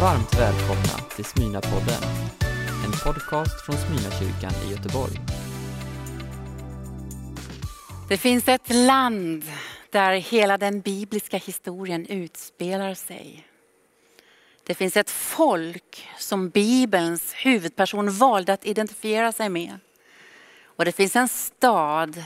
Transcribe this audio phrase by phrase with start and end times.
[0.00, 2.02] Varmt välkomna till Smyna-podden,
[2.84, 5.20] en podcast från Smyna-kyrkan i Göteborg.
[8.08, 9.44] Det finns ett land
[9.90, 13.46] där hela den bibliska historien utspelar sig.
[14.66, 19.78] Det finns ett folk som Bibelns huvudperson valde att identifiera sig med.
[20.76, 22.22] Och det finns en stad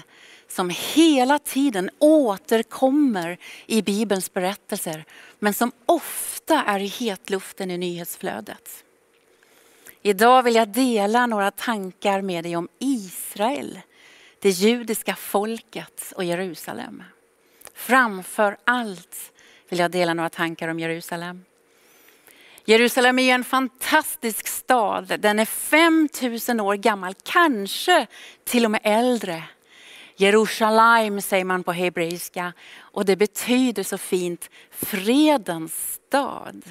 [0.48, 5.04] som hela tiden återkommer i Bibelns berättelser,
[5.38, 8.84] men som ofta är i hetluften i nyhetsflödet.
[10.02, 13.80] Idag vill jag dela några tankar med dig om Israel,
[14.38, 17.02] det judiska folket och Jerusalem.
[17.74, 19.32] Framför allt
[19.68, 21.44] vill jag dela några tankar om Jerusalem.
[22.64, 25.20] Jerusalem är en fantastisk stad.
[25.20, 28.06] Den är 5000 år gammal, kanske
[28.44, 29.42] till och med äldre.
[30.20, 36.62] Jerusalem säger man på hebreiska och det betyder så fint fredens stad.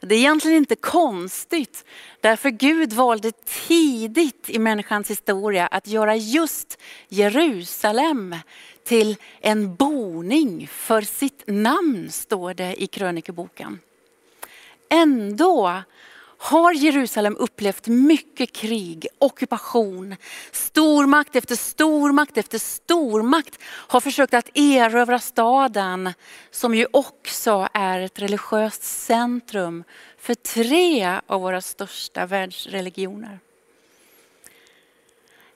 [0.00, 1.84] Det är egentligen inte konstigt,
[2.20, 3.32] därför Gud valde
[3.68, 6.78] tidigt i människans historia att göra just
[7.08, 8.36] Jerusalem
[8.84, 13.80] till en boning för sitt namn, står det i krönikeboken.
[14.88, 15.82] Ändå
[16.48, 20.16] har Jerusalem upplevt mycket krig, ockupation.
[20.52, 26.12] Stormakt efter stormakt efter stormakt har försökt att erövra staden
[26.50, 29.84] som ju också är ett religiöst centrum
[30.18, 33.38] för tre av våra största världsreligioner.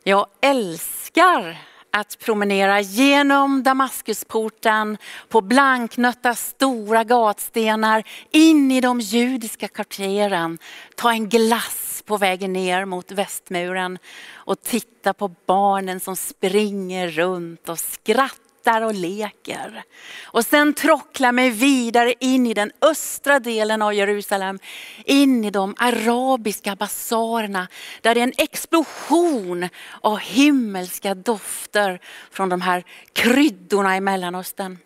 [0.02, 1.58] Jag älskar
[1.92, 4.98] att promenera genom Damaskusporten
[5.28, 10.58] på blanknötta stora gatstenar in i de judiska kvarteren.
[10.96, 13.98] Ta en glass på vägen ner mot västmuren
[14.32, 19.84] och titta på barnen som springer runt och skrattar skrattar och leker.
[20.24, 24.58] Och sen trocklar mig vidare in i den östra delen av Jerusalem,
[25.04, 27.68] in i de arabiska basarerna
[28.00, 29.68] där det är en explosion
[30.00, 32.00] av himmelska dofter
[32.30, 34.78] från de här kryddorna i Mellanöstern.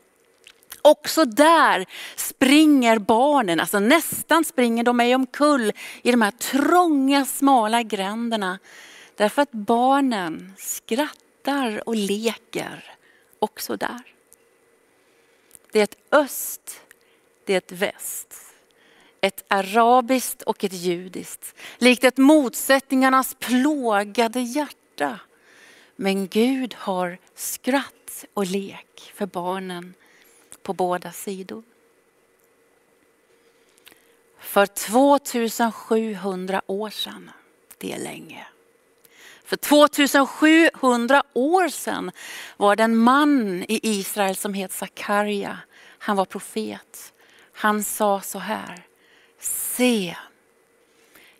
[0.82, 1.86] Också där
[2.16, 5.72] springer barnen, alltså nästan springer de mig omkull
[6.02, 8.58] i de här trånga smala gränderna.
[9.16, 12.95] Därför att barnen skrattar och leker
[13.38, 14.02] också där.
[15.72, 16.80] Det är ett öst,
[17.44, 18.34] det är ett väst.
[19.20, 21.54] Ett arabiskt och ett judiskt.
[21.78, 25.20] Likt ett motsättningarnas plågade hjärta.
[25.96, 29.94] Men Gud har skratt och lek för barnen
[30.62, 31.62] på båda sidor.
[34.38, 37.30] För 2700 år sedan,
[37.78, 38.46] det är länge,
[39.46, 42.10] för 2700 år sedan
[42.56, 45.58] var det en man i Israel som hette Sakarja.
[45.98, 47.12] Han var profet.
[47.52, 48.82] Han sa så här.
[49.40, 50.16] Se,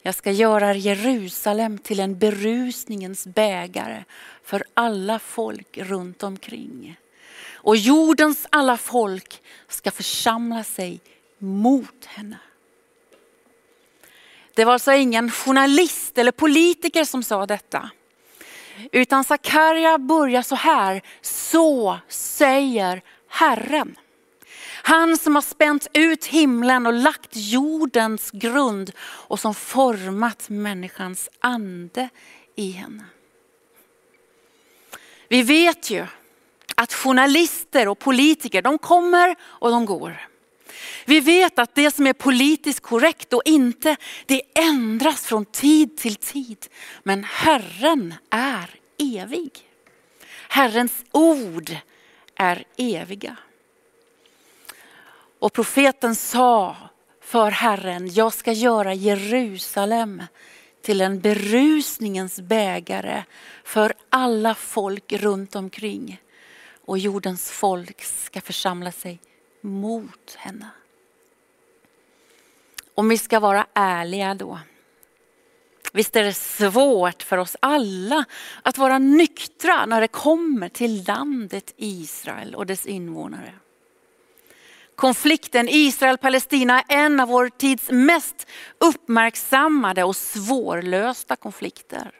[0.03, 4.05] jag ska göra Jerusalem till en berusningens bägare
[4.43, 7.01] för alla folk runt omkring.
[7.55, 11.01] Och jordens alla folk ska församla sig
[11.39, 12.39] mot henne.
[14.57, 17.91] Det var alltså ingen journalist eller politiker som sa detta.
[18.93, 23.97] Utan Sakarja börjar så här, så säger Herren.
[24.83, 32.09] Han som har spänt ut himlen och lagt jordens grund och som format människans ande
[32.55, 33.05] i henne.
[35.29, 36.07] Vi vet ju
[36.75, 40.29] att journalister och politiker, de kommer och de går.
[41.09, 43.97] Vi vet att det som är politiskt korrekt och inte,
[44.27, 46.67] det ändras från tid till tid.
[47.03, 49.51] Men Herren är evig.
[50.49, 51.77] Herrens ord
[52.37, 53.37] är eviga.
[55.39, 56.77] Och profeten sa
[57.21, 60.23] för Herren, jag ska göra Jerusalem
[60.83, 63.23] till en berusningens bägare
[63.65, 66.21] för alla folk runt omkring.
[66.85, 69.21] Och jordens folk ska församla sig
[69.61, 70.71] mot henne.
[72.99, 74.59] Om vi ska vara ärliga då.
[75.93, 78.25] Visst är det svårt för oss alla
[78.63, 83.53] att vara nyktra när det kommer till landet Israel och dess invånare.
[84.95, 88.47] Konflikten Israel-Palestina är en av vår tids mest
[88.79, 92.11] uppmärksammade och svårlösta konflikter.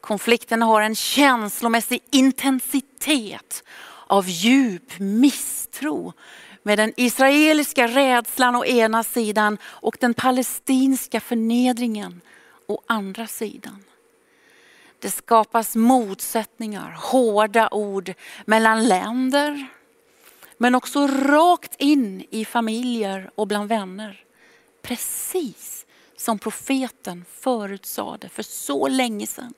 [0.00, 3.64] Konflikten har en känslomässig intensitet
[4.06, 6.12] av djup misstro
[6.62, 12.20] med den israeliska rädslan å ena sidan och den palestinska förnedringen
[12.66, 13.84] å andra sidan.
[14.98, 18.14] Det skapas motsättningar, hårda ord
[18.44, 19.66] mellan länder,
[20.56, 24.24] men också rakt in i familjer och bland vänner.
[24.82, 25.86] Precis
[26.16, 29.54] som profeten förutsade för så länge sedan.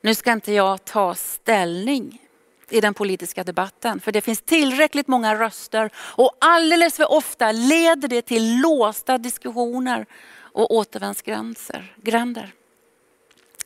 [0.00, 2.25] Nu ska inte jag ta ställning
[2.70, 4.00] i den politiska debatten.
[4.00, 10.06] För det finns tillräckligt många röster och alldeles för ofta leder det till låsta diskussioner
[10.34, 12.52] och återvändsgränder.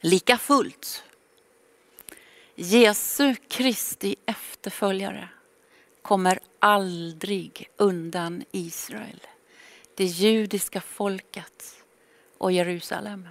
[0.00, 1.05] Lika fullt,
[2.55, 5.29] Jesu Kristi efterföljare
[6.03, 9.26] kommer aldrig undan Israel,
[9.94, 11.82] det judiska folket
[12.38, 13.29] och Jerusalem.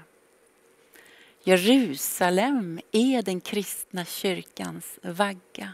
[1.44, 5.74] Jerusalem är den kristna kyrkans vagga.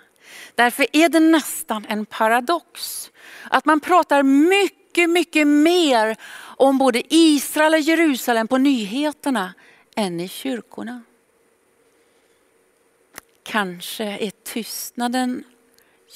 [0.55, 3.11] Därför är det nästan en paradox
[3.43, 6.17] att man pratar mycket, mycket mer
[6.57, 9.53] om både Israel och Jerusalem på nyheterna
[9.95, 11.01] än i kyrkorna.
[13.43, 15.43] Kanske är tystnaden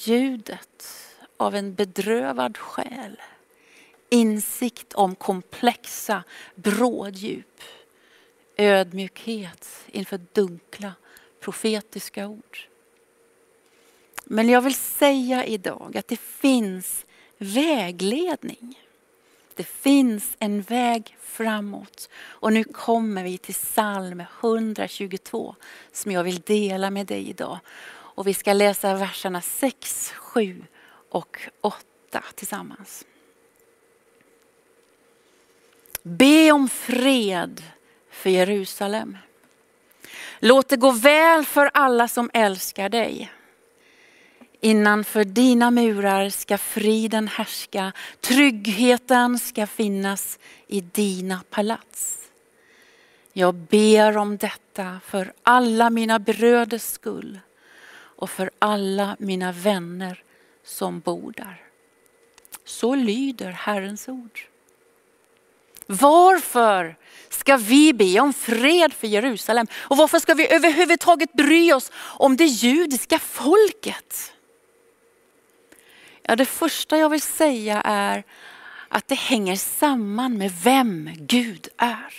[0.06, 0.88] ljudet
[1.38, 3.22] av en bedrövad själ.
[4.10, 6.24] Insikt om komplexa
[6.56, 7.62] bråddjup
[8.60, 10.94] ödmjukhet inför dunkla
[11.40, 12.60] profetiska ord.
[14.24, 17.06] Men jag vill säga idag att det finns
[17.38, 18.80] vägledning.
[19.56, 22.10] Det finns en väg framåt.
[22.22, 25.56] Och nu kommer vi till psalm 122
[25.92, 27.60] som jag vill dela med dig idag.
[27.90, 30.64] Och vi ska läsa verserna 6, 7
[31.10, 33.06] och 8 tillsammans.
[36.04, 37.64] Be om fred
[38.20, 39.18] för Jerusalem.
[40.40, 43.32] Låt det gå väl för alla som älskar dig.
[44.62, 52.30] Innanför dina murar ska friden härska, tryggheten ska finnas i dina palats.
[53.34, 57.40] Jag ber om detta för alla mina bröders skull
[57.94, 60.24] och för alla mina vänner
[60.64, 61.62] som bor där.
[62.66, 64.40] Så lyder Herrens ord.
[65.92, 66.96] Varför
[67.30, 69.68] ska vi be om fred för Jerusalem?
[69.74, 74.34] Och varför ska vi överhuvudtaget bry oss om det judiska folket?
[76.24, 78.24] Ja, det första jag vill säga är
[78.88, 82.14] att det hänger samman med vem Gud är.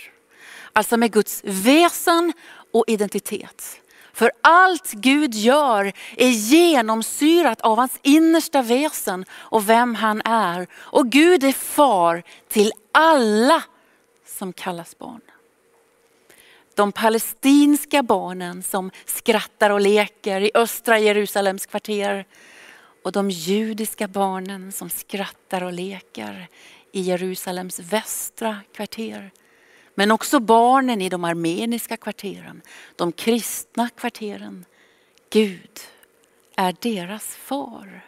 [0.73, 2.33] Alltså med Guds väsen
[2.71, 3.81] och identitet.
[4.21, 10.67] För allt Gud gör är genomsyrat av hans innersta väsen och vem han är.
[10.73, 13.63] Och Gud är far till alla
[14.25, 15.21] som kallas barn.
[16.75, 22.25] De palestinska barnen som skrattar och leker i östra Jerusalems kvarter
[23.03, 26.47] och de judiska barnen som skrattar och leker
[26.91, 29.31] i Jerusalems västra kvarter.
[29.95, 32.61] Men också barnen i de armeniska kvarteren,
[32.95, 34.65] de kristna kvarteren.
[35.29, 35.79] Gud
[36.55, 38.05] är deras far.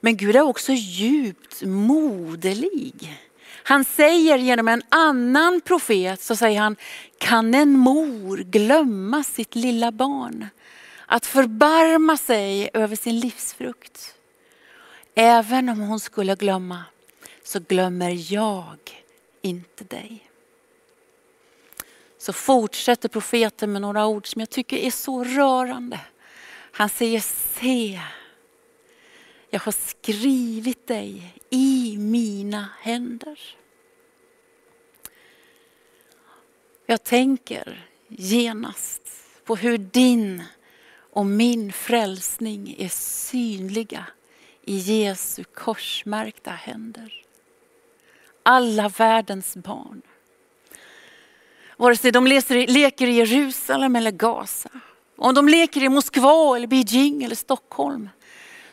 [0.00, 3.20] Men Gud är också djupt moderlig.
[3.64, 6.76] Han säger genom en annan profet, så säger han,
[7.18, 10.46] kan en mor glömma sitt lilla barn?
[11.06, 14.14] Att förbarma sig över sin livsfrukt.
[15.14, 16.84] Även om hon skulle glömma,
[17.44, 18.76] så glömmer jag
[19.42, 20.31] inte dig.
[22.22, 26.00] Så fortsätter profeten med några ord som jag tycker är så rörande.
[26.72, 27.20] Han säger,
[27.60, 28.00] se,
[29.50, 33.40] jag har skrivit dig i mina händer.
[36.86, 39.02] Jag tänker genast
[39.44, 40.42] på hur din
[41.12, 44.06] och min frälsning är synliga
[44.62, 47.24] i Jesu korsmärkta händer.
[48.42, 50.02] Alla världens barn.
[51.82, 54.70] Vare sig de leker i Jerusalem eller Gaza,
[55.16, 58.08] om de leker i Moskva eller Beijing eller Stockholm,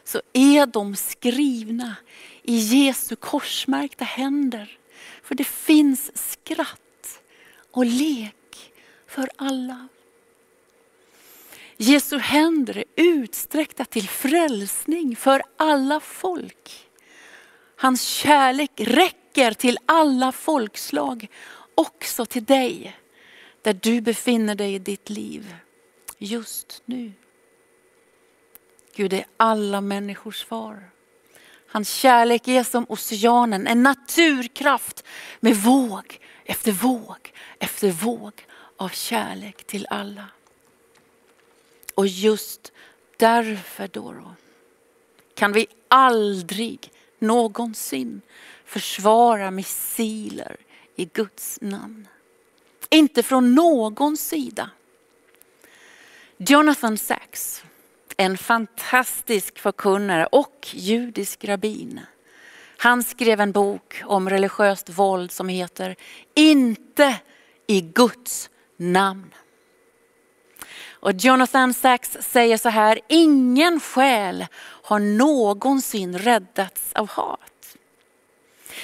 [0.04, 1.96] så är de skrivna
[2.44, 4.78] i Jesu korsmärkta händer.
[5.24, 7.20] För det finns skratt
[7.72, 8.72] och lek
[9.08, 9.88] för alla.
[11.78, 16.88] Jesu händer är utsträckta till frälsning för alla folk.
[17.76, 21.28] Hans kärlek räcker till alla folkslag,
[21.76, 22.96] också till dig,
[23.70, 25.56] där du befinner dig i ditt liv
[26.18, 27.12] just nu.
[28.96, 30.90] Gud är alla människors far.
[31.68, 35.04] Hans kärlek är som oceanen, en naturkraft
[35.40, 38.34] med våg efter våg efter våg
[38.78, 40.26] av kärlek till alla.
[41.96, 42.72] Och just
[43.18, 44.36] därför då,
[45.34, 48.22] kan vi aldrig någonsin
[48.66, 50.58] försvara missiler
[50.96, 52.08] i Guds namn.
[52.90, 54.70] Inte från någon sida.
[56.38, 57.64] Jonathan Sachs
[58.20, 62.00] en fantastisk förkunnare och judisk rabbin.
[62.78, 65.96] Han skrev en bok om religiöst våld som heter
[66.34, 67.16] Inte
[67.68, 69.34] i Guds namn.
[70.90, 77.78] Och Jonathan Sachs säger så här, ingen själ har någonsin räddats av hat.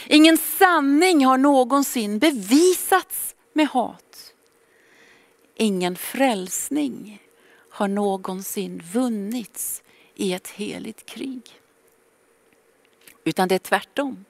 [0.07, 4.33] Ingen sanning har någonsin bevisats med hat.
[5.55, 7.21] Ingen frälsning
[7.69, 9.83] har någonsin vunnits
[10.15, 11.41] i ett heligt krig.
[13.23, 14.25] Utan det är tvärtom.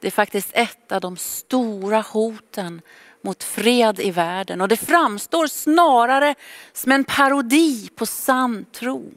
[0.00, 2.82] Det är faktiskt ett av de stora hoten
[3.20, 6.34] mot fred i världen och det framstår snarare
[6.72, 9.12] som en parodi på sann tro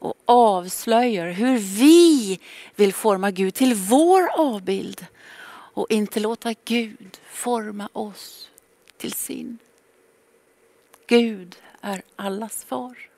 [0.00, 2.40] och avslöjar hur vi
[2.74, 5.06] vill forma Gud till vår avbild
[5.72, 8.50] och inte låta Gud forma oss
[8.96, 9.58] till sin.
[11.06, 13.08] Gud är allas far.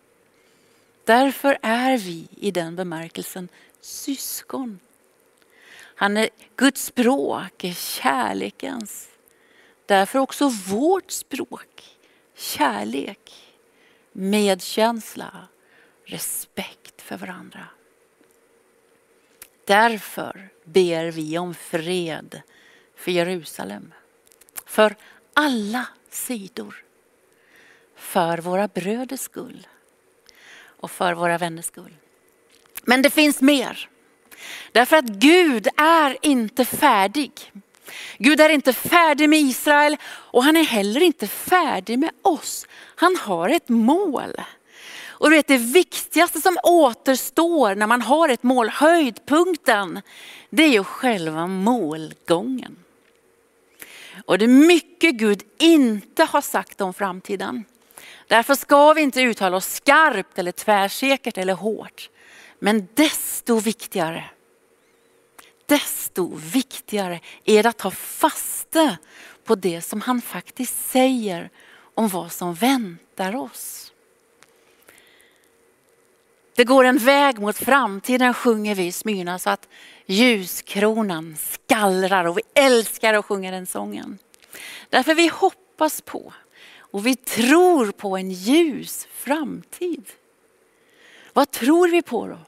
[1.04, 3.48] Därför är vi i den bemärkelsen
[3.80, 4.80] syskon.
[5.94, 9.08] Han är, Guds språk är kärlekens.
[9.86, 11.96] Därför också vårt språk.
[12.34, 13.52] Kärlek,
[14.12, 15.48] medkänsla,
[16.04, 17.66] respekt för varandra.
[19.64, 22.42] Därför ber vi om fred
[22.96, 23.92] för Jerusalem.
[24.66, 24.96] För
[25.34, 26.84] alla sidor.
[27.96, 29.66] För våra bröders skull
[30.64, 31.96] och för våra vänners skull.
[32.84, 33.88] Men det finns mer.
[34.72, 37.52] Därför att Gud är inte färdig.
[38.18, 42.66] Gud är inte färdig med Israel och han är heller inte färdig med oss.
[42.94, 44.34] Han har ett mål.
[45.22, 50.00] Och du vet, det viktigaste som återstår när man har ett mål, höjdpunkten,
[50.50, 52.76] det är ju själva målgången.
[54.26, 57.64] Och det är mycket Gud inte har sagt om framtiden.
[58.26, 62.10] Därför ska vi inte uttala oss skarpt eller tvärsäkert eller hårt.
[62.58, 64.24] Men desto viktigare,
[65.66, 68.96] desto viktigare är det att ta fasta
[69.44, 71.50] på det som han faktiskt säger
[71.94, 73.92] om vad som väntar oss.
[76.54, 79.68] Det går en väg mot framtiden sjunger vi i Smyrna så att
[80.06, 84.18] ljuskronan skallrar och vi älskar att sjunga den sången.
[84.88, 86.32] Därför vi hoppas på
[86.78, 90.04] och vi tror på en ljus framtid.
[91.32, 92.38] Vad tror vi på då?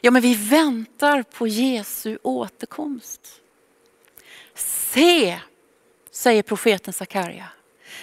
[0.00, 3.40] Ja, men vi väntar på Jesu återkomst.
[4.54, 5.38] Se,
[6.10, 7.48] säger profeten Sakarja.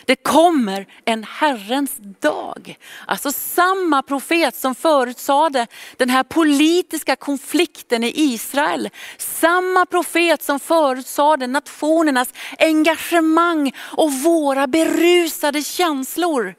[0.05, 2.77] Det kommer en Herrens dag.
[3.05, 5.67] Alltså samma profet som förutsade
[5.97, 8.89] den här politiska konflikten i Israel.
[9.17, 16.55] Samma profet som förutsade nationernas engagemang och våra berusade känslor.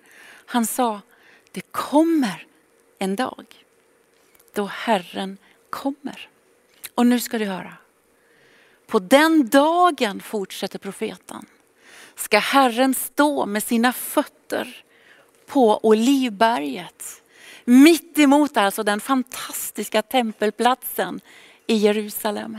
[0.46, 1.00] Han sa,
[1.52, 2.46] det kommer
[2.98, 3.46] en dag
[4.54, 5.38] då Herren
[5.70, 6.28] kommer.
[6.94, 7.72] Och nu ska du höra.
[8.86, 11.46] På den dagen, fortsätter profeten,
[12.16, 14.84] ska Herren stå med sina fötter
[15.46, 17.22] på Olivberget.
[17.64, 21.20] Mitt emot alltså den fantastiska tempelplatsen
[21.66, 22.58] i Jerusalem.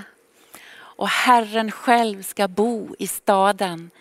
[0.78, 3.92] Och Herren själv ska bo i staden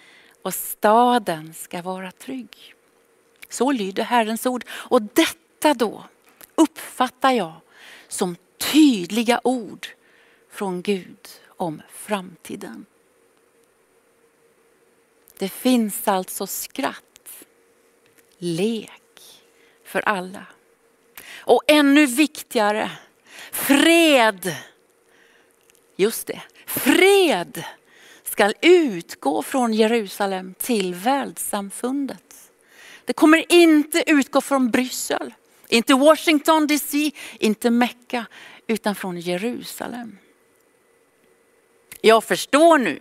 [0.42, 2.74] och staden ska vara trygg.
[3.48, 4.64] Så lyder Herrens ord.
[4.70, 6.04] Och detta då
[6.54, 7.52] uppfattar jag
[8.08, 8.36] som
[8.72, 9.86] tydliga ord
[10.50, 12.86] från Gud om framtiden.
[15.38, 17.28] Det finns alltså skratt,
[18.38, 18.90] lek
[19.84, 20.46] för alla.
[21.36, 22.90] Och ännu viktigare,
[23.52, 24.56] fred.
[25.96, 27.64] Just det, fred
[28.24, 32.50] ska utgå från Jerusalem till världssamfundet.
[33.04, 35.34] Det kommer inte utgå från Bryssel,
[35.68, 38.26] inte Washington DC, inte Mecka,
[38.66, 40.18] utan från Jerusalem.
[42.00, 43.00] Jag förstår nu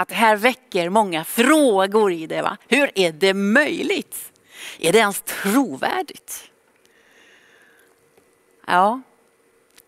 [0.00, 2.42] att det här väcker många frågor i det.
[2.42, 2.56] Va?
[2.68, 4.32] Hur är det möjligt?
[4.78, 6.50] Är det ens trovärdigt?
[8.66, 9.00] Ja,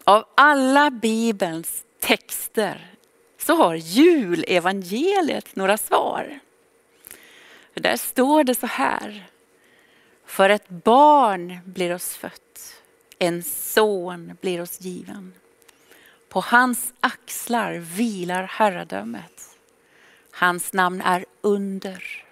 [0.05, 2.95] av alla Bibelns texter
[3.39, 6.41] så har julevangeliet några svar.
[7.75, 9.27] För där står det så här.
[10.27, 12.83] För ett barn blir oss fött,
[13.19, 15.35] en son blir oss given.
[16.29, 19.52] På hans axlar vilar herradömet.
[20.33, 22.25] Hans namn är under,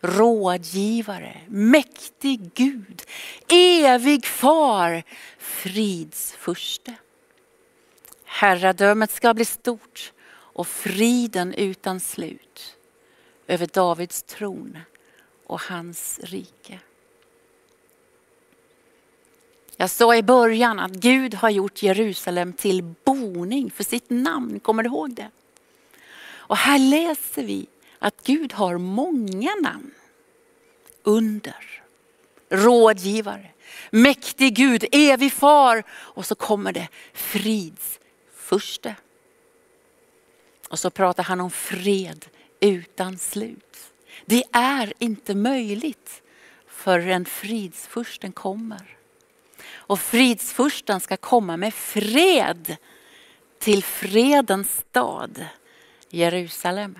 [0.00, 3.02] rådgivare, mäktig Gud,
[3.48, 5.02] evig far,
[5.38, 6.94] fridsfurste.
[8.24, 12.76] Herradömet ska bli stort och friden utan slut
[13.46, 14.78] över Davids tron
[15.46, 16.78] och hans rike.
[19.76, 24.60] Jag sa i början att Gud har gjort Jerusalem till boning för sitt namn.
[24.60, 25.30] Kommer du ihåg det?
[26.50, 27.66] Och här läser vi
[27.98, 29.90] att Gud har många namn.
[31.02, 31.82] Under,
[32.48, 33.50] rådgivare,
[33.90, 38.94] mäktig Gud, evig far och så kommer det fridsfurste.
[40.68, 42.26] Och så pratar han om fred
[42.60, 43.92] utan slut.
[44.26, 46.22] Det är inte möjligt
[46.66, 48.98] förrän fridsfursten kommer.
[49.72, 52.76] Och fridsfursten ska komma med fred
[53.58, 55.46] till fredens stad
[56.10, 56.98] Jerusalem.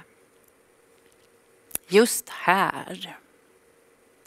[1.89, 3.19] Just här,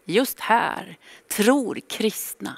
[0.06, 0.98] just här
[1.28, 2.56] tror kristna,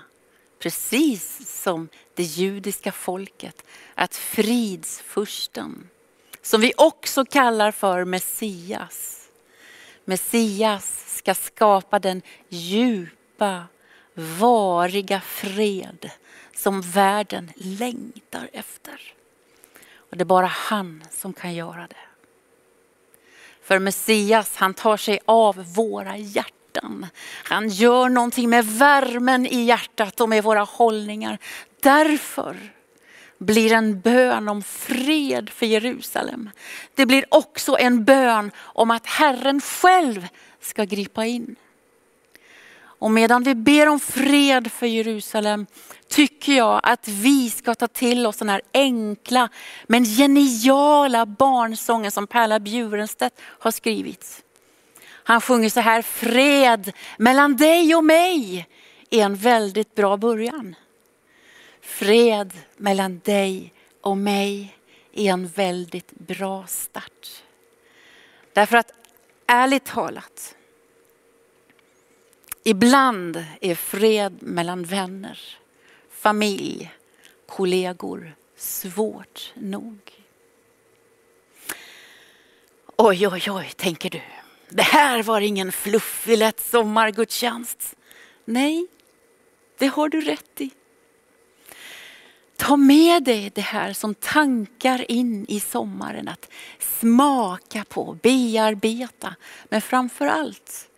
[0.59, 3.65] precis som det judiska folket,
[3.95, 5.89] att fridsfursten,
[6.41, 9.29] som vi också kallar för Messias,
[10.05, 13.63] Messias ska skapa den djupa,
[14.13, 16.11] variga fred
[16.55, 19.13] som världen längtar efter.
[20.09, 22.14] Och det är bara han som kan göra det.
[23.65, 27.07] För Messias han tar sig av våra hjärtan.
[27.43, 31.37] Han gör någonting med värmen i hjärtat och med våra hållningar.
[31.79, 32.57] Därför
[33.37, 36.49] blir en bön om fred för Jerusalem.
[36.95, 40.27] Det blir också en bön om att Herren själv
[40.61, 41.55] ska gripa in.
[43.05, 45.65] Och medan vi ber om fred för Jerusalem
[46.07, 49.49] tycker jag att vi ska ta till oss den här enkla
[49.87, 54.43] men geniala barnsången som Perla Bjurenstedt har skrivit.
[55.07, 58.67] Han sjunger så här, fred mellan dig och mig
[59.09, 60.75] är en väldigt bra början.
[61.81, 64.77] Fred mellan dig och mig
[65.13, 67.43] är en väldigt bra start.
[68.53, 68.91] Därför att
[69.47, 70.54] ärligt talat,
[72.65, 75.39] ibland är fred mellan vänner
[76.25, 76.91] familj,
[77.45, 79.99] kollegor svårt nog.
[82.95, 84.21] Oj, oj, oj, tänker du.
[84.69, 87.95] Det här var ingen fluffig lätt sommargudstjänst.
[88.45, 88.87] Nej,
[89.77, 90.69] det har du rätt i.
[92.55, 96.49] Ta med dig det här som tankar in i sommaren, att
[96.79, 99.35] smaka på, bearbeta.
[99.69, 100.89] Men framför allt,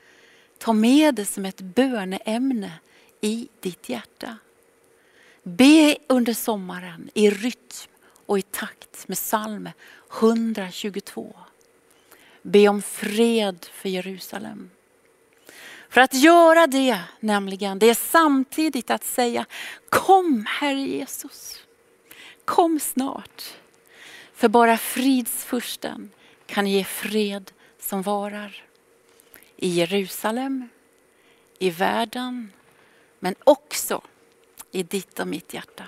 [0.67, 2.71] ta med det som ett böneämne
[3.21, 4.37] i ditt hjärta.
[5.43, 7.91] Be under sommaren i rytm
[8.25, 9.69] och i takt med psalm
[10.19, 11.35] 122.
[12.41, 14.69] Be om fred för Jerusalem.
[15.89, 19.45] För att göra det nämligen, det är samtidigt att säga
[19.89, 21.61] kom Herre Jesus.
[22.45, 23.43] Kom snart.
[24.33, 26.09] För bara fridsfursten
[26.45, 28.66] kan ge fred som varar.
[29.57, 30.69] I Jerusalem,
[31.59, 32.51] i världen,
[33.19, 34.01] men också
[34.71, 35.83] i ditt och mitt hjärta.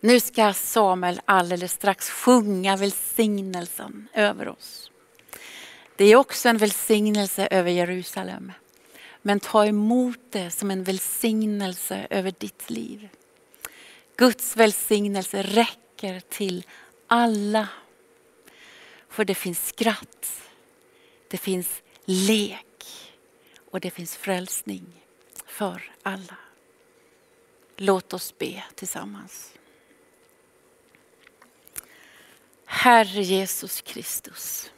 [0.00, 4.90] Nu ska Samuel alldeles strax sjunga välsignelsen över oss.
[5.96, 8.52] Det är också en välsignelse över Jerusalem.
[9.22, 13.08] Men ta emot det som en välsignelse över ditt liv.
[14.16, 16.66] Guds välsignelse räcker till
[17.06, 17.68] alla.
[19.08, 20.42] För det finns skratt,
[21.28, 22.86] det finns lek
[23.70, 24.86] och det finns frälsning
[25.46, 26.36] för alla.
[27.76, 29.52] Låt oss be tillsammans.
[32.64, 34.70] Herre Jesus Kristus.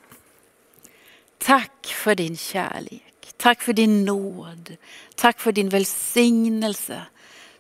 [1.39, 3.33] Tack för din kärlek.
[3.37, 4.77] Tack för din nåd.
[5.15, 7.03] Tack för din välsignelse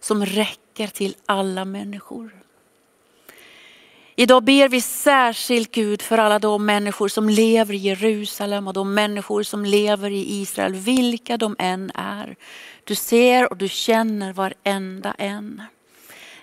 [0.00, 2.44] som räcker till alla människor.
[4.20, 8.94] Idag ber vi särskilt Gud för alla de människor som lever i Jerusalem och de
[8.94, 12.36] människor som lever i Israel, vilka de än är.
[12.84, 15.62] Du ser och du känner varenda en.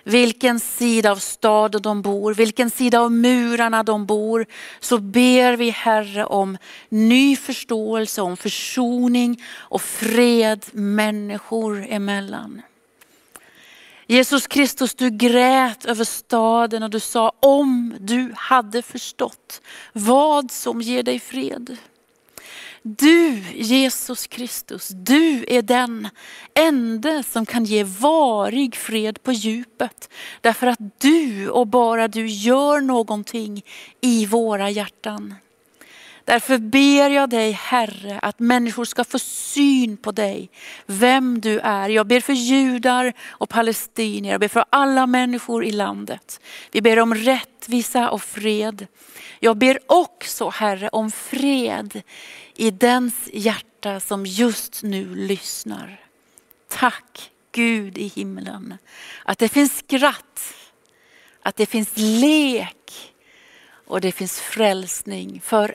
[0.04, 4.46] Vilken sida av staden de bor, vilken sida av murarna de bor.
[4.80, 6.58] Så ber vi Herre om
[6.88, 12.62] ny förståelse, om försoning och fred människor emellan.
[14.06, 19.60] Jesus Kristus, du grät över staden och du sa om du hade förstått
[19.92, 21.76] vad som ger dig fred.
[22.82, 26.08] Du Jesus Kristus, du är den
[26.54, 30.10] enda som kan ge varig fred på djupet.
[30.40, 33.62] Därför att du och bara du gör någonting
[34.00, 35.34] i våra hjärtan.
[36.26, 40.50] Därför ber jag dig Herre att människor ska få syn på dig,
[40.86, 41.88] vem du är.
[41.88, 46.40] Jag ber för judar och palestinier, jag ber för alla människor i landet.
[46.70, 48.86] Vi ber om rättvisa och fred.
[49.40, 52.02] Jag ber också Herre om fred
[52.56, 56.00] i dens hjärta som just nu lyssnar.
[56.68, 58.78] Tack Gud i himlen.
[59.24, 60.54] Att det finns skratt,
[61.42, 63.12] att det finns lek
[63.86, 65.74] och det finns frälsning för